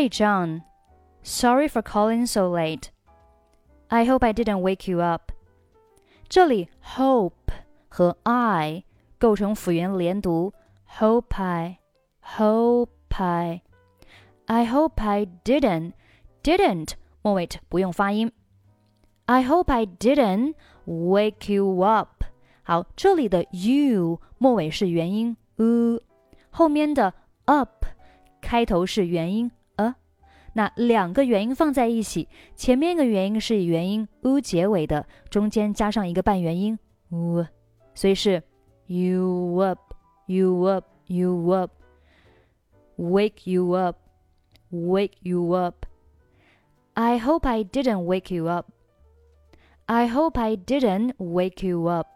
[0.00, 0.61] Hi, John.
[1.23, 2.91] Sorry for calling so late.
[3.89, 5.31] I hope I didn't wake you up.
[6.29, 7.51] 这里 hope
[7.89, 8.83] 和 I
[9.17, 10.53] 构成辅元连读，
[10.99, 11.79] hope I,
[12.21, 13.63] hope I,
[14.45, 15.93] I hope I didn't,
[16.43, 16.91] didn't
[17.23, 18.31] 末尾不用发音。
[19.25, 20.53] I hope I didn't
[20.85, 22.23] wake you up。
[22.61, 25.99] 好，这里的 you 末尾是元音 u，
[26.51, 27.87] 后面的 up
[28.41, 29.51] 开头是元音 a。
[30.53, 36.77] 那两个元音放在一起，前面一个元音是以元音 u 结尾的，中间加上一个半元音
[37.09, 37.45] u，
[37.93, 38.43] 所以是
[38.87, 39.79] you up,
[40.25, 41.71] you up, you up,
[42.97, 43.97] wake you up,
[44.71, 45.85] wake you up.
[46.93, 48.71] I hope I didn't wake you up.
[49.85, 52.07] I hope I didn't wake you up.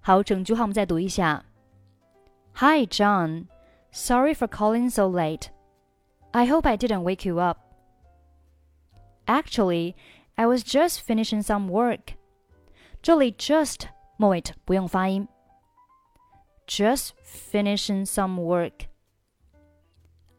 [0.00, 1.44] 好，整句话我们再读一下。
[2.54, 3.46] Hi, John.
[3.92, 5.48] Sorry for calling so late.
[6.32, 7.58] I hope I didn't wake you up.
[9.25, 9.95] Actually,
[10.35, 12.15] I was just finishing some work.
[13.01, 15.27] 这里 just 末尾不用发音。
[16.67, 18.87] Just finishing some work.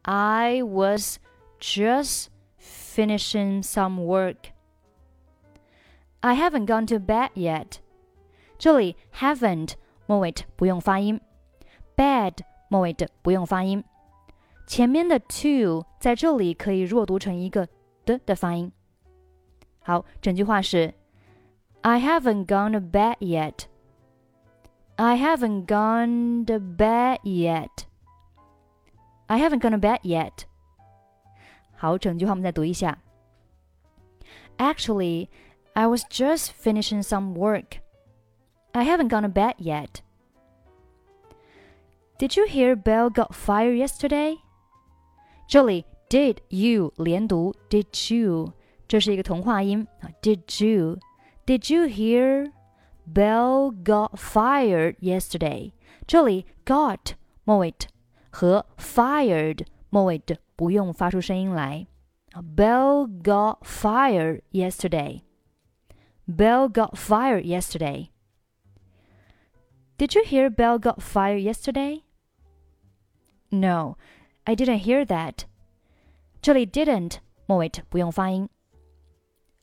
[0.03, 1.19] I was
[1.59, 4.51] just finishing some work.
[6.21, 7.79] I haven't gone to bed yet.
[8.57, 9.73] 这里 haven't
[10.05, 11.19] 末尾不用发音，
[11.95, 13.83] bed 末尾的不用发音，
[14.65, 17.67] 前面的 to 在这里可以弱读成一个
[18.05, 18.71] 的的发音。
[19.88, 20.92] 好，整句话是
[21.80, 23.64] ：I haven't gone to bed yet.
[24.96, 27.86] I haven't gone to bed yet.
[29.28, 30.42] I haven't gone to bed yet.
[31.74, 32.98] 好，整句话我们再读一下。
[34.58, 35.30] Actually,
[35.72, 37.78] I was just finishing some work.
[38.72, 40.02] I haven't gone to bed yet.
[42.18, 44.36] Did you hear Bill got fired yesterday?
[45.46, 48.52] 这里 did you 连读 did you
[48.88, 50.10] 这是一个同化音啊。
[50.22, 50.98] Did you
[51.46, 52.52] Did you hear
[53.06, 55.72] Bill got fired yesterday？
[56.06, 57.12] 这里 got
[57.44, 57.74] 末尾
[58.30, 60.20] 和 fired 末尾
[60.56, 61.86] 不用发出声音来。
[62.32, 65.22] Bill got fired yesterday.
[66.26, 68.10] Bill got fired yesterday.
[69.96, 72.02] Did you hear Bill got fired yesterday?
[73.50, 73.96] No,
[74.44, 75.44] I didn't hear that.
[76.40, 77.16] 这里 didn't
[77.46, 78.48] 末尾不用发音。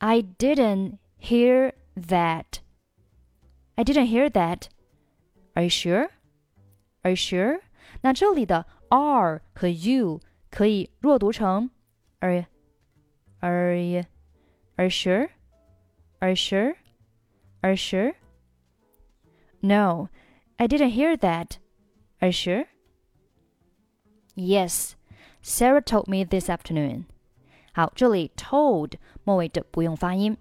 [0.00, 2.60] I didn't hear that.
[3.76, 4.68] I didn't hear that.
[5.56, 6.08] Are you sure?
[7.04, 7.60] Are you sure?
[8.02, 10.20] 那这里的 are 和 you
[10.50, 11.70] 可以弱读成
[12.20, 12.46] are
[13.40, 14.04] are you
[14.76, 15.30] are you sure?
[16.20, 16.76] Are you sure?
[17.62, 18.14] Are you sure?
[19.62, 20.08] No,
[20.58, 21.58] I didn't hear that.
[22.20, 22.64] Are you sure?
[24.34, 24.96] Yes,
[25.42, 27.06] Sarah told me this afternoon.
[27.74, 30.36] 好，这里 told 末尾的不用发音，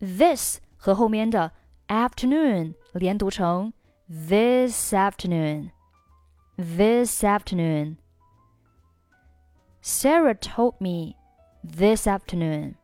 [0.00, 1.52] this 和后面的
[1.88, 3.72] afternoon 连读成
[4.08, 7.98] this afternoon。This afternoon.
[9.80, 11.14] Sarah told me
[11.62, 12.74] this afternoon.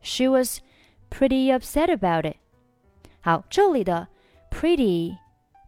[0.00, 0.60] She was
[1.10, 2.36] pretty upset about it.
[3.20, 4.06] 好，这里的
[4.48, 5.16] pretty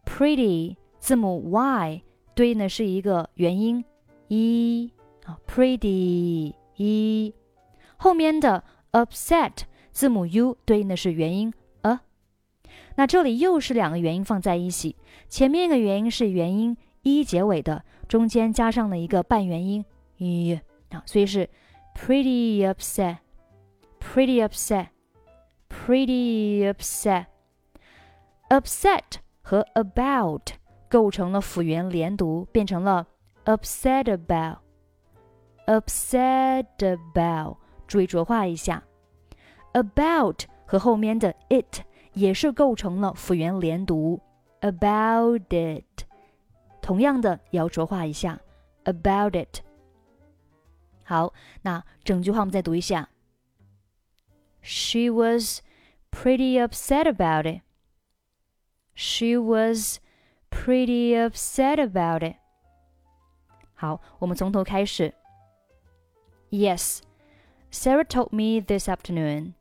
[0.05, 2.01] pretty 字母 y
[2.33, 3.83] 对应的是一个元音
[4.29, 4.93] e
[5.24, 7.34] 啊，pretty e，
[7.96, 9.52] 后面的 upset
[9.90, 11.52] 字母 u 对应的是元音
[11.82, 12.00] a。
[12.96, 14.96] 那这里又是两个元音放在一起，
[15.28, 19.84] 前面一个元音是元音 e 结尾的，中间加上了一个半元音
[20.18, 20.60] e
[20.90, 21.48] 啊，所以是
[21.94, 27.26] pretty upset，pretty upset，pretty upset。
[28.48, 29.02] upset
[29.40, 30.50] 和 about
[30.90, 33.06] 构成了辅元连读，变成了
[33.46, 34.58] upset about
[35.65, 37.57] about，upset about。
[37.87, 38.83] 注意浊化一下，
[39.71, 44.19] about 和后面的 it 也是构成了辅元连读，
[44.59, 46.03] about it。
[46.81, 48.41] 同样的也要浊化一下，
[48.83, 49.61] about it。
[51.03, 53.07] 好，那整句话我们再读一下。
[54.61, 55.61] She was
[56.11, 57.61] pretty upset about it.
[58.93, 59.99] She was
[60.49, 62.35] pretty upset about it.
[63.75, 65.13] 好，我们从头开始。
[66.51, 67.01] Yes,
[67.69, 69.55] Sarah told me this afternoon.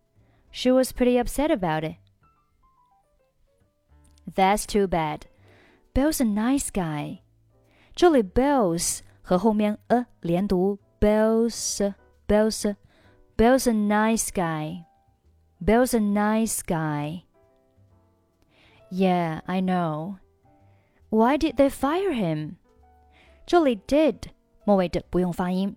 [0.50, 1.97] She was pretty upset about it.
[4.35, 5.26] That's too bad.
[5.94, 7.23] Bill's a nice guy.
[7.94, 11.94] 这里 Bill's 和后面 a 连读，Bill's
[12.29, 12.76] Bill's
[13.37, 14.85] Bill's a nice guy.
[15.64, 17.25] Bill's a nice guy.
[18.91, 20.19] Yeah, I know.
[21.11, 22.56] Why did they fire him?
[23.47, 24.31] 这里 did
[24.64, 25.76] 末尾的不用发音。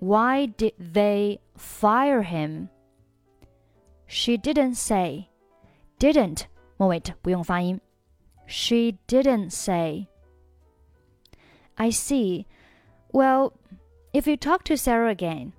[0.00, 2.68] Why did they fire him?
[4.06, 5.28] She didn't say.
[5.98, 7.80] Didn't 末尾不用发音。
[8.46, 10.06] She didn't say.
[11.74, 12.46] I see.
[13.10, 13.52] Well,
[14.12, 15.52] if you talk to Sarah again，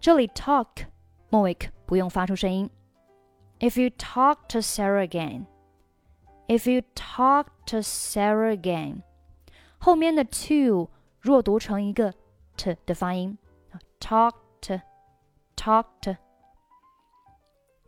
[0.00, 0.86] 这里 talk
[1.28, 2.70] 末尾不用发出声音。
[3.58, 5.46] If you talk to Sarah again,
[6.48, 9.02] if you talk to Sarah again，
[9.78, 10.88] 后面的 to
[11.20, 12.14] 弱读成一个
[12.56, 13.36] t 的发音。
[14.07, 14.83] Talk to,
[15.55, 16.17] talk to.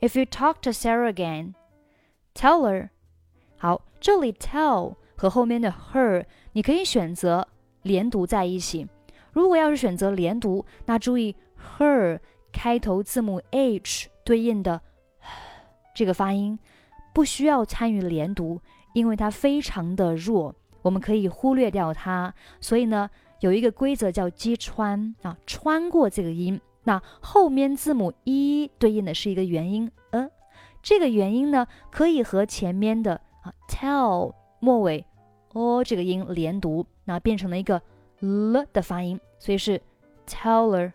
[0.02, 1.54] If you talk to Sarah again,
[2.34, 2.90] tell her.
[3.60, 7.48] 好，这里 tell 和后面的 her 你可以选择
[7.84, 8.88] 连读在一起。
[9.32, 11.36] 如果要是选择连读，那注意
[11.78, 12.20] her
[12.52, 14.82] 开头字母 h 对应的
[15.94, 16.58] 这个发音
[17.14, 18.60] 不需要参与连读，
[18.96, 22.34] 因为它非常的弱，我们可以忽略掉它。
[22.60, 23.08] 所以呢，
[23.40, 26.60] 有一个规则叫击穿啊，穿过这个音。
[26.84, 30.30] 那后面字母 e 对应的是一个元音 a，
[30.82, 35.06] 这个元音呢可以和前面的啊 tell 末尾
[35.54, 37.82] o 这个音连读，那变成了一个
[38.20, 39.20] l 的发音。
[39.38, 39.82] 所以是
[40.26, 40.94] teller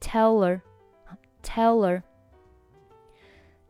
[0.00, 0.60] teller
[1.42, 2.02] teller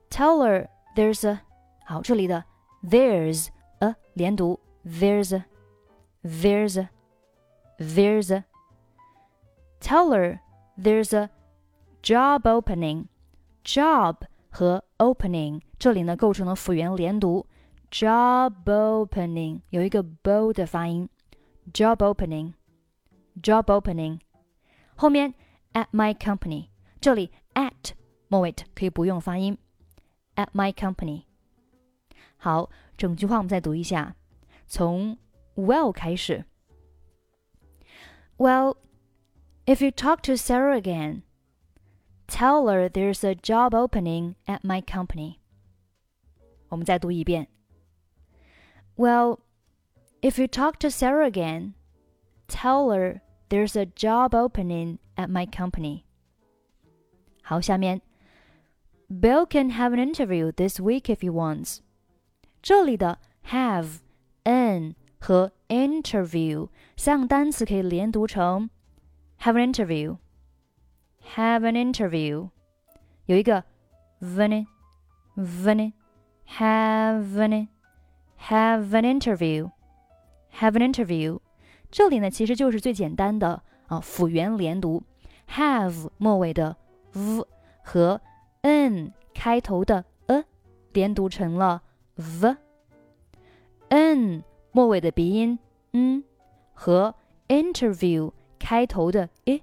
[0.09, 1.41] teller there's a
[1.85, 2.45] 好这里的
[2.85, 3.49] there's
[3.81, 5.45] a 连读 there's a
[6.23, 6.89] there's a
[7.80, 8.44] there's a
[9.80, 10.40] teller
[10.78, 11.30] there's a
[12.02, 13.06] job opening
[13.64, 14.18] job
[14.50, 17.46] 和 opening 这里呢构成了辅元连读
[17.92, 21.10] job opening 有一个 b 的发音
[21.74, 22.54] job opening
[23.42, 24.20] job opening，
[24.96, 25.34] 后面
[25.74, 26.70] at my company，
[27.02, 27.92] 这里 at
[28.30, 29.58] 末尾可以不用发音，
[30.36, 31.24] at my company。
[32.38, 34.16] 好，整句话我们再读一下，
[34.68, 35.18] 从
[35.56, 36.46] well 开始。
[38.40, 38.78] Well,
[39.66, 41.24] if you talk to Sarah again,
[42.28, 45.40] tell her there's a job opening at my company.
[46.70, 47.48] 我们再读一遍。
[48.96, 49.40] Well,
[50.22, 51.74] if you talk to Sarah again,
[52.48, 56.04] tell her there's a job opening at my company.
[57.44, 58.02] 好，下面
[59.08, 61.80] Bill can have an interview this week if he wants.
[62.62, 63.20] 这里的
[63.50, 68.70] have、an 和 interview 三个单词可以连读成
[69.42, 70.18] have an interview,
[71.36, 72.50] have an interview，
[73.26, 73.64] 有一个
[74.22, 74.68] vene
[75.36, 75.94] vene
[76.48, 77.68] have an
[78.48, 79.72] have an interview,
[80.60, 81.40] have an interview。
[81.90, 85.04] 这里呢，其实就是最简单的啊辅元连读，
[85.50, 86.78] have 末尾的
[87.14, 87.46] v
[87.84, 88.22] 和
[88.62, 90.44] n 开头的 a
[90.94, 91.82] 连读成了
[93.90, 95.59] v，n 末尾的鼻音
[95.93, 96.23] 嗯
[96.73, 97.15] 和
[97.49, 99.63] interview 开头的 i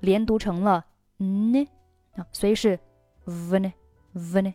[0.00, 0.86] 连读成了
[1.18, 1.66] n
[2.14, 2.78] 啊，所以是
[3.24, 3.72] v n
[4.12, 4.54] v n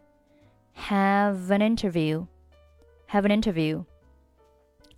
[0.75, 3.83] have an interview，have an interview。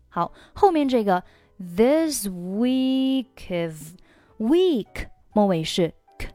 [0.10, 1.24] 好，后面这个。
[1.64, 3.94] This week of
[4.40, 6.30] week 末尾是 k，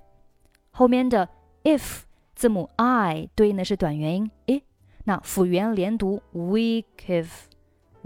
[0.71, 1.29] 后面的
[1.65, 2.03] if
[2.37, 4.63] 字母 i 对应的是短元音 i，
[5.03, 7.27] 那辅元连读 week if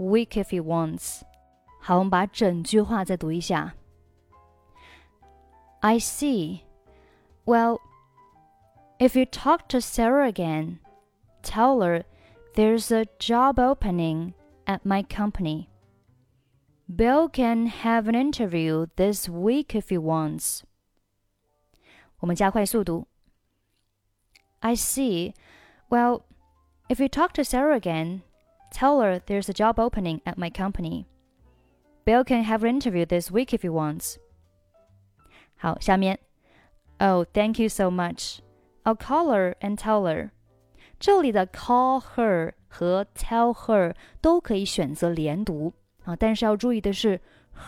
[0.00, 1.22] week if he wants。
[1.80, 3.74] 好，我们把整句话再读一下。
[5.80, 6.62] I see.
[7.44, 7.78] Well,
[8.98, 10.78] if you talk to Sarah again,
[11.42, 12.04] tell her
[12.54, 14.32] there's a job opening
[14.64, 15.68] at my company.
[16.88, 20.62] Bill can have an interview this week if he wants.
[22.18, 23.06] 我们加快速度。
[24.60, 25.34] I see.
[25.88, 26.22] Well,
[26.88, 28.22] if you talk to Sarah again,
[28.70, 31.06] tell her there's a job opening at my company.
[32.04, 34.16] Bill can have an interview this week if he wants.
[35.56, 36.18] 好，下面。
[36.98, 38.38] Oh, thank you so much.
[38.84, 40.30] I'll call her and tell her.
[40.98, 45.72] 这里的 call her 和 tell her 都可以选择连读。
[46.04, 47.20] 啊，但是要注意的是，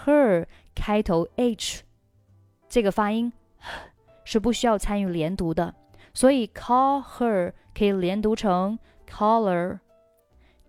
[0.05, 1.83] her 开头 h
[2.69, 3.33] 这个发音
[4.25, 5.75] 是不需要参与连读的，
[6.15, 8.79] 所以 call her 可以连读成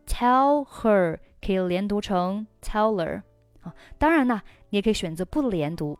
[0.08, 3.22] caller，tell her 可以连读成 teller。
[3.62, 6.00] 啊，当然呢，你也可以选择不连读，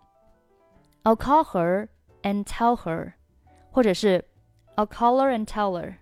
[1.04, 1.88] I'll call her
[2.22, 3.14] and tell her，
[3.72, 4.26] 或者是
[4.76, 5.96] I'll call her and tell her。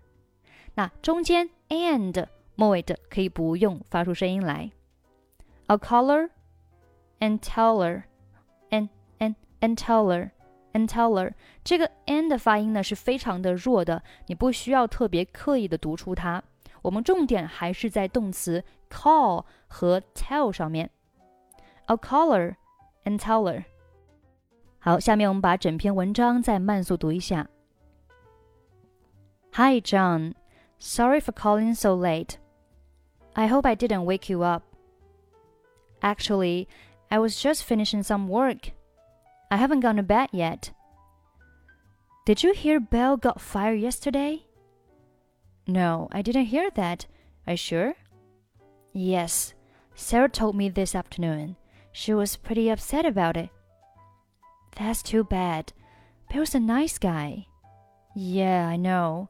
[0.76, 4.72] 那中间 and 末尾的可以不用发出声音来。
[5.68, 6.30] a caller
[7.20, 8.04] and teller
[8.70, 10.30] and and and teller
[10.74, 16.44] and teller 这个 n 的发音呢是非常的弱的，你不需要特别刻意的读出它。
[16.83, 20.91] 我们重点还是在动词 call 和 tell 上面。
[21.87, 22.57] A caller
[23.05, 23.65] and teller。
[24.79, 27.49] 好，下面我们把整篇文章再慢速读一下。
[29.53, 30.35] Hi John,
[30.79, 32.37] sorry for calling so late.
[33.35, 34.65] I hope I didn't wake you up.
[36.01, 36.67] Actually,
[37.09, 38.73] I was just finishing some work.
[39.49, 40.73] I haven't gone to bed yet.
[42.25, 44.47] Did you hear Bill got fired yesterday?
[45.67, 47.07] No, I didn't hear that.
[47.47, 47.95] Are you sure?
[48.93, 49.55] Yes.
[49.95, 51.57] Sarah told me this afternoon.
[51.93, 53.51] She was pretty upset about it.
[54.77, 55.73] That's too bad.
[56.33, 57.47] Bill's a nice guy.
[58.15, 59.29] Yeah, I know.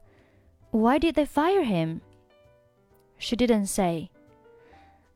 [0.71, 2.01] Why did they fire him?
[3.17, 4.09] She didn't say.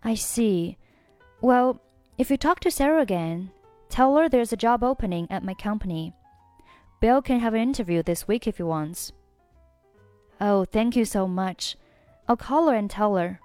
[0.03, 0.77] I see.
[1.41, 1.81] Well,
[2.17, 3.51] if you talk to Sarah again,
[3.89, 6.13] tell her there's a job opening at my company.
[6.99, 9.11] Bill can have an interview this week if he wants.
[10.39, 11.73] Oh, thank you so much.
[12.27, 13.39] I'll call her and tell her.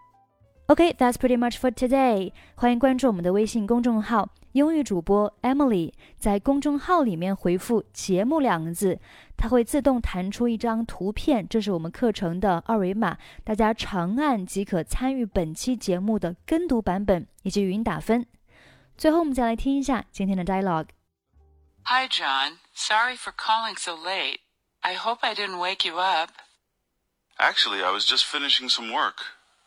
[0.69, 2.33] Okay, that's pretty much for today.
[2.55, 5.93] 欢迎关注我们的微信公众号“英语主播 Emily”。
[6.19, 8.99] 在公众号里面回复“节目”两个字，
[9.37, 18.27] 它会自动弹出一张图片，这是我们课程的二维码，大家长按即可参与本期节目的跟读版本以及语音打分。
[18.97, 20.89] 最后，我们再来听一下今天的 dialogue。
[21.85, 22.59] Hi, John.
[22.75, 24.39] Sorry for calling so late.
[24.81, 26.31] I hope I didn't wake you up.
[27.39, 29.17] Actually, I was just finishing some work.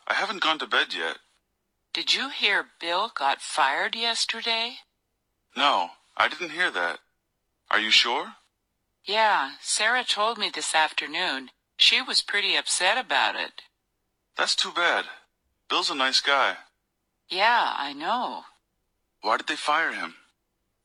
[0.08, 1.18] I haven't gone to bed yet.
[1.94, 4.78] Did you hear Bill got fired yesterday?
[5.56, 7.00] No, I didn't hear that.
[7.72, 8.34] Are you sure?
[9.06, 11.52] Yeah, Sarah told me this afternoon.
[11.78, 13.62] She was pretty upset about it.
[14.38, 15.06] That's too bad.
[15.70, 16.58] Bill's a nice guy.
[17.30, 18.44] Yeah, I know.
[19.22, 20.16] Why did they fire him?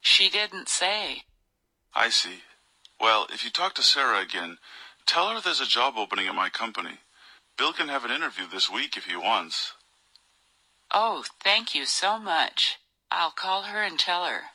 [0.00, 1.24] She didn't say.
[1.94, 2.42] I see.
[3.00, 4.58] Well, if you talk to Sarah again,
[5.10, 7.00] tell her there's a job opening at my company.
[7.58, 9.72] Bill can have an interview this week if he wants.
[10.92, 12.78] Oh, thank you so much.
[13.10, 14.52] I'll call her and tell her.